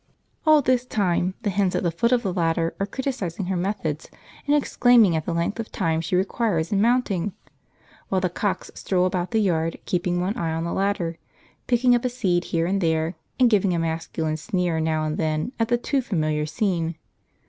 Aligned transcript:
All 0.47 0.63
this 0.63 0.83
time 0.83 1.35
the 1.43 1.51
hens 1.51 1.75
at 1.75 1.83
the 1.83 1.91
foot 1.91 2.11
of 2.11 2.23
the 2.23 2.33
ladder 2.33 2.73
are 2.79 2.87
criticising 2.87 3.45
her 3.45 3.55
methods 3.55 4.09
and 4.47 4.55
exclaiming 4.55 5.15
at 5.15 5.25
the 5.27 5.31
length 5.33 5.59
of 5.59 5.71
time 5.71 6.01
she 6.01 6.15
requires 6.15 6.71
in 6.71 6.81
mounting; 6.81 7.33
while 8.09 8.19
the 8.19 8.27
cocks 8.27 8.71
stroll 8.73 9.05
about 9.05 9.29
the 9.29 9.37
yard 9.37 9.77
keeping 9.85 10.19
one 10.19 10.35
eye 10.37 10.53
on 10.55 10.63
the 10.63 10.73
ladder, 10.73 11.19
picking 11.67 11.93
up 11.93 12.03
a 12.03 12.09
seed 12.09 12.45
here 12.45 12.65
and 12.65 12.81
there, 12.81 13.13
and 13.39 13.51
giving 13.51 13.75
a 13.75 13.77
masculine 13.77 14.37
sneer 14.37 14.79
now 14.79 15.03
and 15.05 15.17
then 15.17 15.51
at 15.59 15.67
the 15.67 15.77
too 15.77 16.01
familiar 16.01 16.47
scene. 16.47 16.95